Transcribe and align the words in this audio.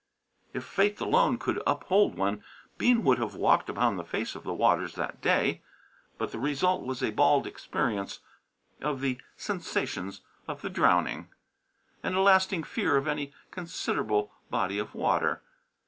If 0.51 0.63
faith 0.63 0.99
alone 0.99 1.37
could 1.37 1.61
uphold 1.67 2.17
one, 2.17 2.43
Bean 2.79 3.03
would 3.03 3.19
have 3.19 3.35
walked 3.35 3.69
upon 3.69 3.97
the 3.97 4.03
face 4.03 4.33
of 4.33 4.43
the 4.43 4.51
waters 4.51 4.95
that 4.95 5.21
day. 5.21 5.61
But 6.17 6.31
the 6.31 6.39
result 6.39 6.83
was 6.83 7.03
a 7.03 7.11
bald 7.11 7.45
experience 7.45 8.17
of 8.81 9.01
the 9.01 9.19
sensations 9.37 10.21
of 10.47 10.63
the 10.63 10.71
drowning, 10.71 11.29
and 12.01 12.15
a 12.15 12.21
lasting 12.21 12.63
fear 12.63 12.97
of 12.97 13.07
any 13.07 13.31
considerable 13.51 14.31
body 14.49 14.79
of 14.79 14.95
water. 14.95 15.43